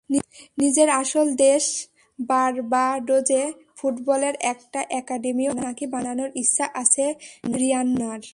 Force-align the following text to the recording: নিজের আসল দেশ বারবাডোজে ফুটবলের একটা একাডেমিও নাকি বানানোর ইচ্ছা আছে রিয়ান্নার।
নিজের 0.57 0.89
আসল 1.01 1.27
দেশ 1.37 1.63
বারবাডোজে 2.19 3.43
ফুটবলের 3.77 4.35
একটা 4.43 4.79
একাডেমিও 4.91 5.51
নাকি 5.63 5.85
বানানোর 5.87 6.29
ইচ্ছা 6.35 6.65
আছে 6.73 7.05
রিয়ান্নার। 7.55 8.21